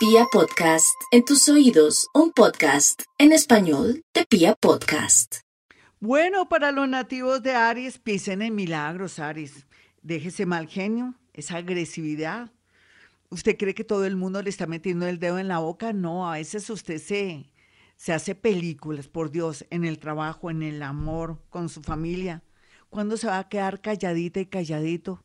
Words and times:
Pia 0.00 0.24
Podcast, 0.32 0.98
en 1.10 1.26
tus 1.26 1.46
oídos, 1.50 2.08
un 2.14 2.32
podcast 2.32 3.02
en 3.18 3.32
español 3.32 4.02
de 4.14 4.24
Pia 4.24 4.54
Podcast. 4.54 5.40
Bueno, 6.00 6.48
para 6.48 6.72
los 6.72 6.88
nativos 6.88 7.42
de 7.42 7.52
Aries, 7.52 7.98
piensen 7.98 8.40
en 8.40 8.54
milagros, 8.54 9.18
Aries. 9.18 9.66
Déjese 10.00 10.46
mal 10.46 10.68
genio, 10.68 11.16
esa 11.34 11.58
agresividad. 11.58 12.50
¿Usted 13.28 13.58
cree 13.58 13.74
que 13.74 13.84
todo 13.84 14.06
el 14.06 14.16
mundo 14.16 14.40
le 14.40 14.48
está 14.48 14.66
metiendo 14.66 15.06
el 15.06 15.18
dedo 15.18 15.38
en 15.38 15.48
la 15.48 15.58
boca? 15.58 15.92
No, 15.92 16.26
a 16.30 16.36
veces 16.36 16.70
usted 16.70 16.96
se, 16.96 17.52
se 17.98 18.14
hace 18.14 18.34
películas, 18.34 19.06
por 19.06 19.30
Dios, 19.30 19.66
en 19.68 19.84
el 19.84 19.98
trabajo, 19.98 20.50
en 20.50 20.62
el 20.62 20.82
amor, 20.82 21.42
con 21.50 21.68
su 21.68 21.82
familia. 21.82 22.42
¿Cuándo 22.88 23.18
se 23.18 23.26
va 23.26 23.38
a 23.38 23.50
quedar 23.50 23.82
calladita 23.82 24.40
y 24.40 24.46
calladito? 24.46 25.22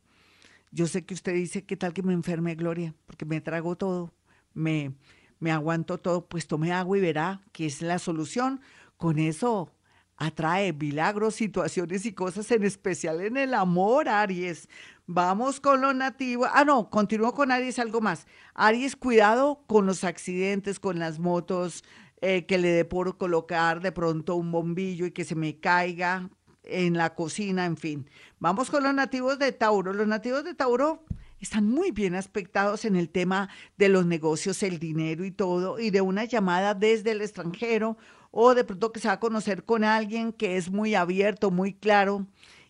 Yo 0.70 0.86
sé 0.86 1.06
que 1.06 1.14
usted 1.14 1.32
dice, 1.32 1.64
¿qué 1.64 1.78
tal 1.78 1.94
que 1.94 2.02
me 2.02 2.12
enferme, 2.12 2.54
Gloria? 2.56 2.94
Porque 3.06 3.24
me 3.24 3.40
trago 3.40 3.76
todo, 3.76 4.12
me, 4.56 4.94
me 5.38 5.52
aguanto 5.52 5.98
todo, 5.98 6.26
pues 6.26 6.46
tome 6.46 6.72
agua 6.72 6.98
y 6.98 7.00
verá 7.00 7.42
que 7.52 7.66
es 7.66 7.82
la 7.82 7.98
solución. 7.98 8.60
Con 8.96 9.18
eso 9.18 9.72
atrae 10.16 10.72
milagros, 10.72 11.34
situaciones 11.34 12.06
y 12.06 12.12
cosas, 12.12 12.50
en 12.50 12.64
especial 12.64 13.20
en 13.20 13.36
el 13.36 13.54
amor, 13.54 14.08
Aries. 14.08 14.68
Vamos 15.06 15.60
con 15.60 15.82
lo 15.82 15.92
nativo. 15.92 16.46
Ah, 16.52 16.64
no, 16.64 16.90
continúo 16.90 17.34
con 17.34 17.52
Aries, 17.52 17.78
algo 17.78 18.00
más. 18.00 18.26
Aries, 18.54 18.96
cuidado 18.96 19.62
con 19.66 19.86
los 19.86 20.02
accidentes, 20.02 20.80
con 20.80 20.98
las 20.98 21.18
motos, 21.18 21.84
eh, 22.22 22.46
que 22.46 22.58
le 22.58 22.68
dé 22.68 22.84
por 22.86 23.18
colocar 23.18 23.80
de 23.80 23.92
pronto 23.92 24.36
un 24.36 24.50
bombillo 24.50 25.04
y 25.06 25.12
que 25.12 25.24
se 25.24 25.34
me 25.34 25.60
caiga 25.60 26.30
en 26.64 26.96
la 26.96 27.14
cocina, 27.14 27.66
en 27.66 27.76
fin. 27.76 28.10
Vamos 28.38 28.70
con 28.70 28.82
los 28.82 28.94
nativos 28.94 29.38
de 29.38 29.52
Tauro. 29.52 29.92
Los 29.92 30.08
nativos 30.08 30.42
de 30.44 30.54
Tauro 30.54 31.04
están 31.40 31.68
muy 31.68 31.90
bien 31.90 32.14
aspectados 32.14 32.84
en 32.84 32.96
el 32.96 33.08
tema 33.08 33.48
de 33.76 33.88
los 33.88 34.06
negocios, 34.06 34.62
el 34.62 34.78
dinero 34.78 35.24
y 35.24 35.30
todo, 35.30 35.78
y 35.78 35.90
de 35.90 36.00
una 36.00 36.24
llamada 36.24 36.74
desde 36.74 37.12
el 37.12 37.20
extranjero 37.22 37.96
o 38.30 38.54
de 38.54 38.64
pronto 38.64 38.92
que 38.92 39.00
se 39.00 39.08
va 39.08 39.14
a 39.14 39.20
conocer 39.20 39.64
con 39.64 39.84
alguien 39.84 40.32
que 40.32 40.56
es 40.56 40.70
muy 40.70 40.94
abierto, 40.94 41.50
muy 41.50 41.72
claro 41.72 42.26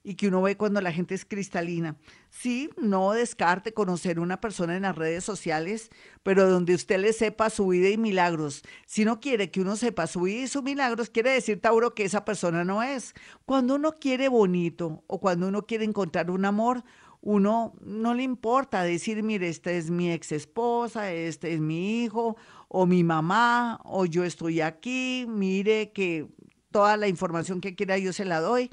y 0.08 0.14
que 0.14 0.28
uno 0.28 0.40
ve 0.40 0.56
cuando 0.56 0.80
la 0.80 0.92
gente 0.92 1.16
es 1.16 1.24
cristalina. 1.24 1.96
Sí, 2.30 2.70
no 2.76 3.10
descarte 3.10 3.74
conocer 3.74 4.20
una 4.20 4.40
persona 4.40 4.76
en 4.76 4.82
las 4.82 4.94
redes 4.94 5.24
sociales, 5.24 5.90
pero 6.22 6.48
donde 6.48 6.76
usted 6.76 7.00
le 7.00 7.12
sepa 7.12 7.50
su 7.50 7.66
vida 7.66 7.88
y 7.88 7.98
milagros. 7.98 8.62
Si 8.86 9.04
no 9.04 9.18
quiere 9.18 9.50
que 9.50 9.60
uno 9.60 9.74
sepa 9.74 10.06
su 10.06 10.20
vida 10.20 10.44
y 10.44 10.46
sus 10.46 10.62
milagros, 10.62 11.10
quiere 11.10 11.30
decir, 11.30 11.60
Tauro, 11.60 11.92
que 11.92 12.04
esa 12.04 12.24
persona 12.24 12.62
no 12.62 12.84
es. 12.84 13.14
Cuando 13.46 13.74
uno 13.74 13.94
quiere 13.94 14.28
bonito 14.28 15.02
o 15.08 15.18
cuando 15.18 15.48
uno 15.48 15.66
quiere 15.66 15.84
encontrar 15.84 16.30
un 16.30 16.44
amor, 16.44 16.84
uno 17.26 17.74
no 17.80 18.14
le 18.14 18.22
importa 18.22 18.84
decir, 18.84 19.24
mire, 19.24 19.48
esta 19.48 19.72
es 19.72 19.90
mi 19.90 20.12
ex 20.12 20.30
esposa, 20.30 21.10
este 21.10 21.54
es 21.54 21.60
mi 21.60 22.04
hijo, 22.04 22.36
o 22.68 22.86
mi 22.86 23.02
mamá, 23.02 23.80
o 23.84 24.06
yo 24.06 24.22
estoy 24.22 24.60
aquí, 24.60 25.26
mire 25.28 25.90
que 25.90 26.28
toda 26.70 26.96
la 26.96 27.08
información 27.08 27.60
que 27.60 27.74
quiera 27.74 27.98
yo 27.98 28.12
se 28.12 28.24
la 28.24 28.38
doy. 28.38 28.70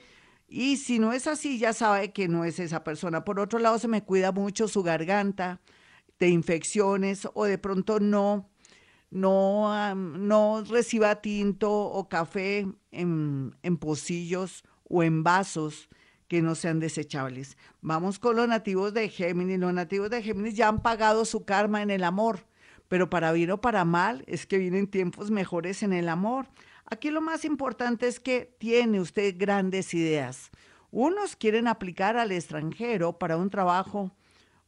Y 0.47 0.77
si 0.77 0.99
no 0.99 1.13
es 1.13 1.25
así, 1.25 1.57
ya 1.57 1.73
sabe 1.73 2.13
que 2.13 2.27
no 2.27 2.45
es 2.45 2.59
esa 2.59 2.83
persona. 2.83 3.25
Por 3.25 3.39
otro 3.39 3.57
lado, 3.57 3.79
se 3.79 3.87
me 3.87 4.03
cuida 4.03 4.31
mucho 4.31 4.67
su 4.67 4.83
garganta 4.83 5.59
de 6.19 6.29
infecciones 6.29 7.27
o 7.33 7.45
de 7.45 7.57
pronto 7.57 7.99
no, 7.99 8.51
no, 9.09 9.95
no 9.95 10.63
reciba 10.63 11.23
tinto 11.23 11.71
o 11.71 12.07
café 12.07 12.67
en, 12.91 13.55
en 13.63 13.77
pocillos 13.77 14.63
o 14.83 15.01
en 15.01 15.23
vasos 15.23 15.89
que 16.33 16.41
no 16.41 16.55
sean 16.55 16.79
desechables. 16.79 17.57
Vamos 17.81 18.17
con 18.17 18.35
los 18.35 18.47
nativos 18.47 18.91
de 18.91 19.07
Géminis. 19.07 19.59
Los 19.59 19.71
nativos 19.71 20.09
de 20.09 20.23
Géminis 20.23 20.55
ya 20.55 20.67
han 20.67 20.81
pagado 20.81 21.25
su 21.25 21.45
karma 21.45 21.83
en 21.83 21.91
el 21.91 22.03
amor, 22.03 22.47
pero 22.87 23.07
para 23.07 23.31
bien 23.31 23.51
o 23.51 23.61
para 23.61 23.85
mal 23.85 24.23
es 24.25 24.47
que 24.47 24.57
vienen 24.57 24.87
tiempos 24.87 25.29
mejores 25.29 25.83
en 25.83 25.93
el 25.93 26.09
amor. 26.09 26.47
Aquí 26.85 27.11
lo 27.11 27.21
más 27.21 27.45
importante 27.45 28.07
es 28.07 28.19
que 28.19 28.51
tiene 28.57 28.99
usted 28.99 29.35
grandes 29.37 29.93
ideas. 29.93 30.49
Unos 30.89 31.35
quieren 31.35 31.67
aplicar 31.67 32.17
al 32.17 32.31
extranjero 32.31 33.19
para 33.19 33.37
un 33.37 33.51
trabajo 33.51 34.11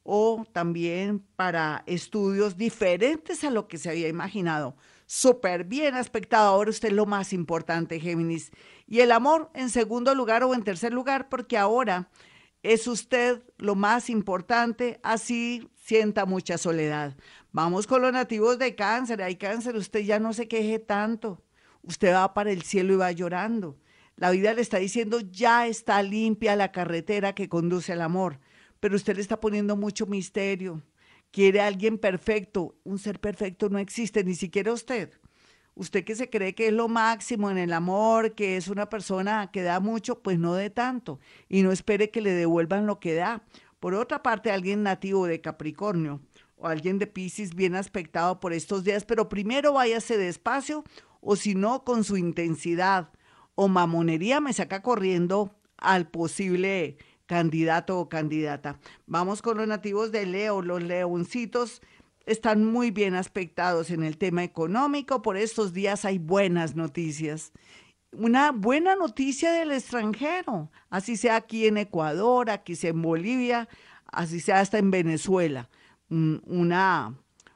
o 0.03 0.45
también 0.51 1.17
para 1.35 1.81
estudios 1.87 2.57
diferentes 2.57 3.43
a 3.43 3.49
lo 3.49 3.67
que 3.67 3.79
se 3.79 3.89
había 3.89 4.07
imaginado 4.07 4.75
súper 5.05 5.63
bien 5.65 5.95
aspectado. 5.95 6.49
Ahora 6.49 6.69
usted 6.69 6.89
es 6.89 6.93
lo 6.93 7.05
más 7.05 7.33
importante, 7.33 7.99
Géminis. 7.99 8.51
Y 8.87 8.99
el 8.99 9.11
amor 9.11 9.49
en 9.53 9.69
segundo 9.69 10.13
lugar 10.15 10.43
o 10.43 10.53
en 10.53 10.63
tercer 10.63 10.93
lugar, 10.93 11.29
porque 11.29 11.57
ahora 11.57 12.09
es 12.63 12.87
usted 12.87 13.43
lo 13.57 13.75
más 13.75 14.09
importante, 14.09 14.99
así 15.03 15.69
sienta 15.75 16.25
mucha 16.25 16.57
soledad. 16.57 17.15
Vamos 17.51 17.85
con 17.87 18.01
los 18.01 18.11
nativos 18.11 18.57
de 18.57 18.75
cáncer. 18.75 19.21
Hay 19.21 19.35
cáncer, 19.35 19.75
usted 19.75 19.99
ya 19.99 20.19
no 20.19 20.33
se 20.33 20.47
queje 20.47 20.79
tanto. 20.79 21.43
Usted 21.83 22.13
va 22.13 22.33
para 22.33 22.51
el 22.51 22.63
cielo 22.63 22.93
y 22.93 22.97
va 22.97 23.11
llorando. 23.11 23.77
La 24.17 24.31
vida 24.31 24.53
le 24.53 24.61
está 24.61 24.77
diciendo, 24.77 25.19
ya 25.19 25.67
está 25.67 26.01
limpia 26.01 26.55
la 26.55 26.71
carretera 26.71 27.35
que 27.35 27.49
conduce 27.49 27.93
al 27.93 28.01
amor, 28.01 28.39
pero 28.79 28.95
usted 28.95 29.15
le 29.15 29.21
está 29.21 29.39
poniendo 29.39 29.75
mucho 29.75 30.05
misterio 30.05 30.81
quiere 31.35 31.59
a 31.59 31.67
alguien 31.67 31.97
perfecto. 31.97 32.77
Un 32.85 32.97
ser 32.97 33.19
perfecto 33.19 33.67
no 33.67 33.77
existe, 33.77 34.23
ni 34.23 34.35
siquiera 34.35 34.71
usted. 34.71 35.11
Usted 35.73 36.05
que 36.05 36.15
se 36.15 36.29
cree 36.29 36.55
que 36.55 36.67
es 36.67 36.73
lo 36.73 36.87
máximo 36.87 37.51
en 37.51 37.57
el 37.57 37.73
amor, 37.73 38.35
que 38.35 38.55
es 38.55 38.69
una 38.69 38.87
persona 38.87 39.51
que 39.51 39.61
da 39.61 39.81
mucho, 39.81 40.21
pues 40.23 40.39
no 40.39 40.53
dé 40.53 40.69
tanto 40.69 41.19
y 41.49 41.61
no 41.61 41.73
espere 41.73 42.09
que 42.09 42.21
le 42.21 42.31
devuelvan 42.31 42.85
lo 42.87 43.01
que 43.01 43.15
da. 43.15 43.43
Por 43.81 43.95
otra 43.95 44.23
parte, 44.23 44.49
alguien 44.49 44.83
nativo 44.83 45.27
de 45.27 45.41
Capricornio 45.41 46.21
o 46.55 46.67
alguien 46.67 46.99
de 46.99 47.07
Pisces 47.07 47.53
bien 47.53 47.75
aspectado 47.75 48.39
por 48.39 48.53
estos 48.53 48.85
días, 48.85 49.03
pero 49.03 49.27
primero 49.27 49.73
váyase 49.73 50.17
despacio 50.17 50.85
o 51.19 51.35
si 51.35 51.53
no, 51.53 51.83
con 51.83 52.05
su 52.05 52.15
intensidad 52.15 53.09
o 53.55 53.67
mamonería 53.67 54.39
me 54.39 54.53
saca 54.53 54.81
corriendo 54.81 55.53
al 55.75 56.07
posible 56.07 56.95
candidato 57.25 57.99
o 57.99 58.09
candidata. 58.09 58.79
Vamos 59.07 59.41
con 59.41 59.57
los 59.57 59.67
nativos 59.67 60.11
de 60.11 60.25
Leo, 60.25 60.61
los 60.61 60.83
leoncitos 60.83 61.81
están 62.25 62.65
muy 62.65 62.91
bien 62.91 63.15
aspectados 63.15 63.91
en 63.91 64.03
el 64.03 64.17
tema 64.17 64.43
económico, 64.43 65.21
por 65.21 65.37
estos 65.37 65.73
días 65.73 66.05
hay 66.05 66.17
buenas 66.17 66.75
noticias. 66.75 67.51
Una 68.11 68.51
buena 68.51 68.95
noticia 68.95 69.51
del 69.51 69.71
extranjero, 69.71 70.71
así 70.89 71.17
sea 71.17 71.35
aquí 71.35 71.67
en 71.67 71.77
Ecuador, 71.77 72.49
aquí 72.49 72.75
sea 72.75 72.91
en 72.91 73.01
Bolivia, 73.01 73.67
así 74.07 74.39
sea 74.39 74.59
hasta 74.59 74.77
en 74.77 74.89
Venezuela. 74.89 75.69
Una, 76.09 77.13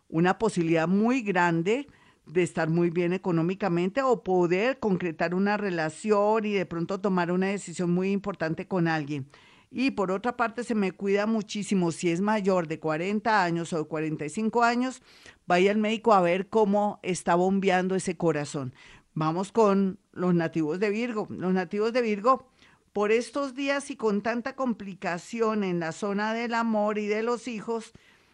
una 0.10 0.38
posibilidad 0.38 0.88
muy 0.88 1.22
grande 1.22 1.88
de 2.26 2.44
estar 2.44 2.70
muy 2.70 2.90
bien 2.90 3.14
económicamente 3.14 4.04
o 4.04 4.24
poder 4.24 4.80
concretar 4.80 5.34
una 5.34 5.58
relación 5.58 6.46
y 6.46 6.54
de 6.54 6.66
pronto 6.66 7.00
tomar 7.00 7.32
una 7.32 7.48
decisión 7.48 7.92
muy 7.92 8.12
importante 8.12 8.68
con 8.68 8.88
alguien. 8.88 9.28
Y 9.72 9.92
por 9.92 10.12
otra 10.12 10.36
parte, 10.36 10.64
se 10.64 10.74
me 10.74 10.92
cuida 10.92 11.28
muchísimo 11.28 11.92
si 11.92 12.10
es 12.10 12.22
mayor 12.22 12.68
de 12.68 12.80
40 12.80 13.44
años 13.44 13.72
o 13.74 13.78
de 13.78 13.84
45 13.84 14.64
años, 14.64 15.02
vaya 15.46 15.72
al 15.72 15.78
médico 15.78 16.14
a 16.14 16.22
ver 16.22 16.50
cómo 16.50 17.00
está 17.04 17.36
bombeando 17.36 17.96
ese 17.96 18.18
corazón. 18.18 18.74
Vamos 19.14 19.52
con 19.52 20.00
los 20.12 20.34
nativos 20.34 20.80
de 20.80 20.90
Virgo. 20.90 21.28
Los 21.30 21.54
nativos 21.54 21.94
de 21.94 22.02
Virgo, 22.02 22.50
por 22.94 23.12
estos 23.12 23.54
días 23.54 23.92
y 23.92 23.96
con 23.96 24.22
tanta 24.22 24.56
complicación 24.56 25.64
en 25.64 25.80
la 25.80 25.92
zona 25.92 26.34
del 26.34 26.56
amor 26.56 26.98
y 26.98 27.06
de 27.06 27.22
los 27.22 27.48
hijos, 27.48 27.92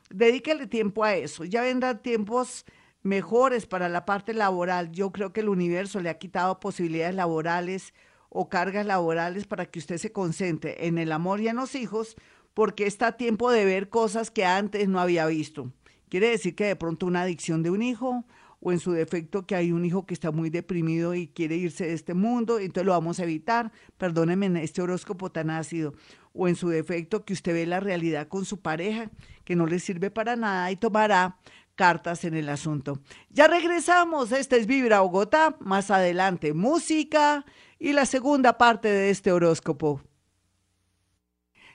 dedíquele 0.10 0.68
tiempo 0.68 1.04
a 1.04 1.16
eso. 1.16 1.44
Ya 1.44 1.62
vendrán 1.62 2.02
tiempos 2.02 2.66
mejores 3.04 3.66
para 3.66 3.90
la 3.90 4.06
parte 4.06 4.34
laboral. 4.34 4.92
Yo 4.92 5.12
creo 5.12 5.34
que 5.34 5.42
el 5.42 5.50
universo 5.50 6.00
le 6.00 6.10
ha 6.10 6.18
quitado 6.18 6.60
posibilidades 6.60 7.16
laborales 7.16 7.94
o 8.38 8.50
cargas 8.50 8.86
laborales 8.86 9.48
para 9.48 9.66
que 9.66 9.80
usted 9.80 9.98
se 9.98 10.12
concentre 10.12 10.88
en 10.88 10.98
el 10.98 11.14
amor 11.14 11.40
y 11.40 11.48
en 11.48 11.56
los 11.56 11.74
hijos, 11.74 12.18
porque 12.54 12.86
está 12.86 13.08
a 13.08 13.18
tiempo 13.18 13.50
de 13.50 13.64
ver 13.64 13.88
cosas 13.88 14.30
que 14.30 14.44
antes 14.44 14.90
no 14.90 15.00
había 15.00 15.26
visto. 15.26 15.72
Quiere 16.10 16.32
decir 16.32 16.54
que 16.54 16.66
de 16.66 16.76
pronto 16.76 17.06
una 17.06 17.22
adicción 17.22 17.64
de 17.64 17.70
un 17.70 17.82
hijo 17.82 18.26
o 18.60 18.74
en 18.74 18.80
su 18.80 18.92
defecto 18.92 19.48
que 19.48 19.56
hay 19.56 19.72
un 19.72 19.86
hijo 19.86 20.06
que 20.06 20.14
está 20.14 20.32
muy 20.32 20.50
deprimido 20.50 21.16
y 21.16 21.28
quiere 21.28 21.56
irse 21.56 21.86
de 21.86 21.94
este 21.94 22.14
mundo, 22.14 22.60
entonces 22.60 22.86
lo 22.86 22.92
vamos 22.92 23.22
a 23.22 23.24
evitar, 23.24 23.72
perdóneme 23.98 24.48
en 24.48 24.58
este 24.58 24.82
horóscopo 24.82 25.32
tan 25.32 25.50
ácido, 25.50 25.94
o 26.34 26.50
en 26.50 26.58
su 26.58 26.68
defecto 26.68 27.24
que 27.24 27.32
usted 27.32 27.54
ve 27.54 27.66
la 27.66 27.80
realidad 27.80 28.28
con 28.28 28.44
su 28.44 28.60
pareja, 28.60 29.12
que 29.46 29.56
no 29.56 29.66
le 29.66 29.80
sirve 29.80 30.12
para 30.12 30.36
nada 30.36 30.70
y 30.72 30.76
tomará 30.76 31.38
cartas 31.76 32.26
en 32.26 32.34
el 32.34 32.50
asunto. 32.50 33.00
Ya 33.30 33.48
regresamos, 33.48 34.34
este 34.34 34.58
es 34.58 34.68
Vibra 34.68 35.00
Bogotá, 35.00 35.56
más 35.62 35.90
adelante 35.90 36.54
música 36.54 37.46
y 37.80 37.94
la 37.94 38.06
segunda 38.06 38.58
parte 38.58 38.88
de 38.88 39.10
este 39.10 39.32
horóscopo. 39.32 40.02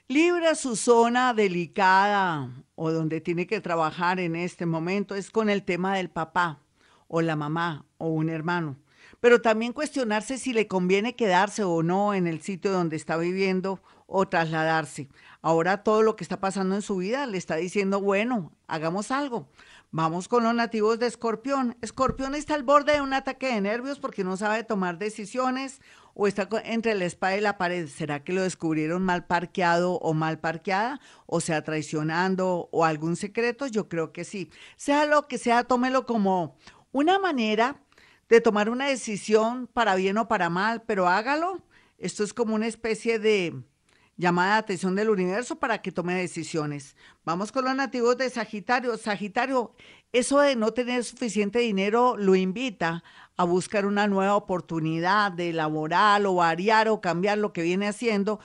Libra 0.08 0.55
su 0.55 0.75
zona 0.75 1.35
delicada 1.35 2.50
o 2.75 2.91
donde 2.91 3.20
tiene 3.20 3.47
que 3.47 3.61
trabajar 3.61 4.19
en 4.19 4.35
este 4.35 4.67
momento 4.67 5.14
es 5.14 5.31
con 5.31 5.49
el 5.49 5.62
tema 5.62 5.97
del 5.97 6.11
papá 6.11 6.58
o 7.06 7.20
la 7.20 7.37
mamá 7.37 7.87
o 7.99 8.08
un 8.08 8.29
hermano. 8.29 8.76
Pero 9.20 9.43
también 9.43 9.72
cuestionarse 9.72 10.38
si 10.38 10.52
le 10.52 10.67
conviene 10.67 11.14
quedarse 11.14 11.62
o 11.62 11.82
no 11.82 12.14
en 12.14 12.26
el 12.26 12.40
sitio 12.40 12.72
donde 12.72 12.96
está 12.96 13.17
viviendo 13.17 13.81
o 14.06 14.26
trasladarse. 14.26 15.08
Ahora 15.43 15.82
todo 15.82 16.02
lo 16.02 16.17
que 16.17 16.25
está 16.25 16.40
pasando 16.40 16.75
en 16.75 16.82
su 16.82 16.96
vida 16.96 17.26
le 17.26 17.38
está 17.38 17.56
diciendo, 17.56 18.00
bueno, 18.00 18.52
hagamos 18.67 19.11
algo. 19.11 19.49
Vamos 19.93 20.28
con 20.28 20.44
los 20.44 20.55
nativos 20.55 20.99
de 20.99 21.06
Escorpión. 21.06 21.76
Escorpión 21.81 22.34
está 22.34 22.55
al 22.55 22.62
borde 22.62 22.93
de 22.93 23.00
un 23.00 23.12
ataque 23.12 23.49
de 23.49 23.61
nervios 23.61 23.99
porque 23.99 24.22
no 24.22 24.37
sabe 24.37 24.62
tomar 24.62 24.99
decisiones 24.99 25.81
o 26.14 26.26
está 26.26 26.49
entre 26.64 26.94
la 26.94 27.06
espada 27.06 27.37
y 27.37 27.40
la 27.40 27.58
pared. 27.58 27.88
¿Será 27.88 28.22
que 28.22 28.32
lo 28.32 28.43
descubrieron 28.43 29.02
mal 29.02 29.26
parqueado 29.26 29.94
o 29.94 30.14
mal 30.14 30.38
parqueada? 30.38 31.00
O 31.26 31.40
sea, 31.40 31.64
traicionando 31.64 32.69
o 32.70 32.84
algún 32.84 33.17
secreto? 33.17 33.67
Yo 33.67 33.88
creo 33.88 34.12
que 34.12 34.25
sí. 34.25 34.50
Sea 34.76 35.06
lo 35.06 35.26
que 35.26 35.38
sea, 35.38 35.64
tómelo 35.64 36.06
como 36.06 36.56
una 36.93 37.19
manera 37.19 37.81
de 38.31 38.41
tomar 38.41 38.71
una 38.71 38.87
decisión 38.87 39.67
para 39.67 39.97
bien 39.97 40.17
o 40.17 40.29
para 40.29 40.49
mal, 40.49 40.82
pero 40.87 41.09
hágalo. 41.09 41.62
Esto 41.99 42.25
es 42.25 42.32
como 42.32 42.55
una 42.55 42.69
especie 42.69 43.19
de 43.19 43.62
llamada 44.17 44.53
de 44.53 44.59
atención 44.61 44.94
del 44.94 45.11
universo 45.11 45.59
para 45.59 45.82
que 45.82 45.91
tome 45.91 46.15
decisiones. 46.15 46.94
Vamos 47.25 47.50
con 47.50 47.65
los 47.65 47.75
nativos 47.75 48.17
de 48.17 48.31
Sagitario. 48.31 48.97
Sagitario, 48.97 49.75
eso 50.12 50.38
de 50.38 50.55
no 50.55 50.73
tener 50.73 51.03
suficiente 51.05 51.59
dinero 51.59 52.17
lo 52.17 52.37
invita 52.37 53.03
a 53.37 53.44
buscar 53.44 53.85
una 53.85 54.06
nueva 54.06 54.37
oportunidad 54.37 55.32
de 55.32 55.53
laboral 55.53 56.27
o 56.27 56.37
variar 56.37 56.88
o 56.88 57.00
cambiar 57.00 57.38
lo 57.38 57.53
que 57.53 57.62
viene 57.62 57.88
haciendo. 57.88 58.38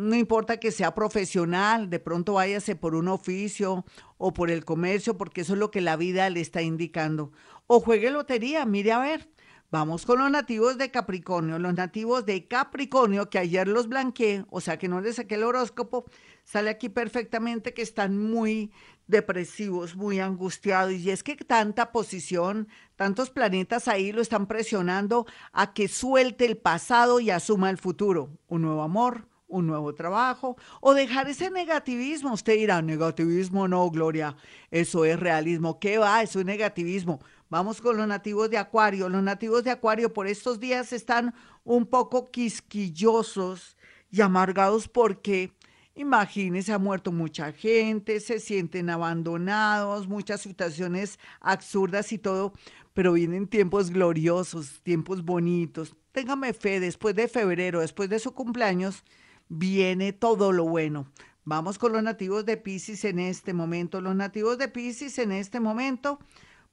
No 0.00 0.16
importa 0.16 0.58
que 0.58 0.72
sea 0.72 0.94
profesional, 0.94 1.90
de 1.90 1.98
pronto 1.98 2.34
váyase 2.34 2.74
por 2.74 2.94
un 2.94 3.08
oficio 3.08 3.84
o 4.18 4.32
por 4.32 4.50
el 4.50 4.64
comercio, 4.64 5.16
porque 5.16 5.42
eso 5.42 5.52
es 5.52 5.58
lo 5.58 5.70
que 5.70 5.80
la 5.80 5.96
vida 5.96 6.28
le 6.30 6.40
está 6.40 6.62
indicando. 6.62 7.32
O 7.66 7.80
juegue 7.80 8.10
lotería, 8.10 8.64
mire 8.64 8.92
a 8.92 8.98
ver. 8.98 9.28
Vamos 9.70 10.04
con 10.04 10.18
los 10.18 10.30
nativos 10.30 10.78
de 10.78 10.90
Capricornio. 10.90 11.60
Los 11.60 11.74
nativos 11.74 12.26
de 12.26 12.48
Capricornio, 12.48 13.30
que 13.30 13.38
ayer 13.38 13.68
los 13.68 13.88
blanqueé, 13.88 14.44
o 14.50 14.60
sea 14.60 14.78
que 14.78 14.88
no 14.88 15.00
les 15.00 15.16
saqué 15.16 15.36
el 15.36 15.44
horóscopo, 15.44 16.06
sale 16.42 16.70
aquí 16.70 16.88
perfectamente 16.88 17.72
que 17.72 17.82
están 17.82 18.18
muy 18.18 18.72
depresivos, 19.06 19.94
muy 19.94 20.18
angustiados. 20.18 20.94
Y 20.94 21.10
es 21.12 21.22
que 21.22 21.36
tanta 21.36 21.92
posición, 21.92 22.66
tantos 22.96 23.30
planetas 23.30 23.86
ahí 23.86 24.10
lo 24.10 24.22
están 24.22 24.48
presionando 24.48 25.26
a 25.52 25.72
que 25.72 25.86
suelte 25.86 26.46
el 26.46 26.56
pasado 26.56 27.20
y 27.20 27.30
asuma 27.30 27.70
el 27.70 27.78
futuro. 27.78 28.30
Un 28.48 28.62
nuevo 28.62 28.82
amor, 28.82 29.28
un 29.50 29.66
nuevo 29.66 29.94
trabajo 29.94 30.56
o 30.80 30.94
dejar 30.94 31.28
ese 31.28 31.50
negativismo. 31.50 32.32
Usted 32.32 32.56
dirá, 32.56 32.80
negativismo 32.80 33.68
no, 33.68 33.90
Gloria, 33.90 34.36
eso 34.70 35.04
es 35.04 35.18
realismo. 35.20 35.78
¿Qué 35.78 35.98
va? 35.98 36.22
Eso 36.22 36.40
es 36.40 36.46
negativismo. 36.46 37.20
Vamos 37.50 37.80
con 37.80 37.96
los 37.96 38.06
nativos 38.06 38.48
de 38.48 38.58
Acuario. 38.58 39.08
Los 39.08 39.22
nativos 39.22 39.64
de 39.64 39.72
Acuario 39.72 40.12
por 40.12 40.28
estos 40.28 40.60
días 40.60 40.92
están 40.92 41.34
un 41.64 41.84
poco 41.84 42.30
quisquillosos 42.30 43.76
y 44.10 44.20
amargados 44.20 44.88
porque, 44.88 45.52
imagínense, 45.94 46.72
ha 46.72 46.78
muerto 46.78 47.10
mucha 47.12 47.52
gente, 47.52 48.20
se 48.20 48.38
sienten 48.38 48.88
abandonados, 48.88 50.08
muchas 50.08 50.40
situaciones 50.40 51.18
absurdas 51.40 52.12
y 52.12 52.18
todo, 52.18 52.52
pero 52.94 53.12
vienen 53.12 53.48
tiempos 53.48 53.90
gloriosos, 53.90 54.80
tiempos 54.82 55.24
bonitos. 55.24 55.96
Téngame 56.12 56.52
fe, 56.52 56.80
después 56.80 57.14
de 57.14 57.28
febrero, 57.28 57.80
después 57.80 58.08
de 58.08 58.18
su 58.18 58.32
cumpleaños, 58.32 59.04
viene 59.50 60.14
todo 60.14 60.52
lo 60.52 60.64
bueno. 60.64 61.12
Vamos 61.44 61.78
con 61.78 61.92
los 61.92 62.02
nativos 62.02 62.46
de 62.46 62.56
Pisces 62.56 63.04
en 63.04 63.18
este 63.18 63.52
momento. 63.52 64.00
Los 64.00 64.14
nativos 64.14 64.56
de 64.56 64.68
Pisces 64.68 65.18
en 65.18 65.32
este 65.32 65.60
momento 65.60 66.18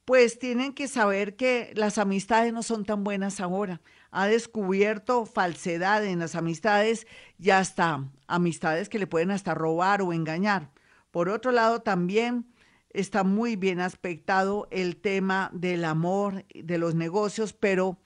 pues 0.06 0.38
tienen 0.38 0.72
que 0.72 0.88
saber 0.88 1.36
que 1.36 1.70
las 1.74 1.98
amistades 1.98 2.54
no 2.54 2.62
son 2.62 2.86
tan 2.86 3.04
buenas 3.04 3.40
ahora. 3.40 3.82
Ha 4.10 4.26
descubierto 4.26 5.26
falsedad 5.26 6.02
en 6.02 6.20
las 6.20 6.34
amistades 6.34 7.06
y 7.38 7.50
hasta 7.50 8.08
amistades 8.26 8.88
que 8.88 8.98
le 8.98 9.06
pueden 9.06 9.30
hasta 9.30 9.52
robar 9.52 10.00
o 10.00 10.14
engañar. 10.14 10.70
Por 11.10 11.28
otro 11.28 11.52
lado, 11.52 11.82
también 11.82 12.46
está 12.88 13.22
muy 13.22 13.56
bien 13.56 13.80
aspectado 13.80 14.66
el 14.70 14.96
tema 14.96 15.50
del 15.52 15.84
amor, 15.84 16.46
de 16.54 16.78
los 16.78 16.94
negocios, 16.94 17.52
pero 17.52 17.98